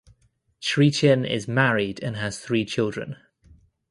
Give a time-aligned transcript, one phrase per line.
[0.63, 3.17] Chretien is married and has three children.